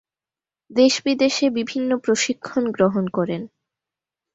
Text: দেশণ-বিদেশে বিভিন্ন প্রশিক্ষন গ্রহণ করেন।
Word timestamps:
দেশণ-বিদেশে 0.71 1.45
বিভিন্ন 1.49 1.91
প্রশিক্ষন 1.97 2.63
গ্রহণ 2.71 3.05
করেন। 3.07 3.41